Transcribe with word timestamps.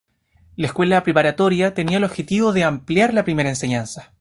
La 0.55 0.65
Escuela 0.65 1.03
Preparatoria 1.03 1.75
tenía 1.75 1.97
el 1.99 2.03
objetivo 2.05 2.53
de 2.53 2.63
ampliar 2.63 3.13
la 3.13 3.23
Primera 3.23 3.49
Enseñanza. 3.49 4.09